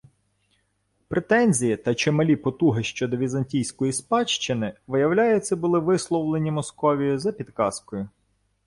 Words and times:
Претензії 1.07 1.77
та 1.77 1.95
чималі 1.95 2.35
потуги 2.35 2.83
щодо 2.83 3.17
візантійської 3.17 3.93
спадщини, 3.93 4.73
виявляється, 4.87 5.55
були 5.55 5.79
висловлені 5.79 6.51
Московією 6.51 7.19
за 7.19 7.31
підказкою 7.31 8.09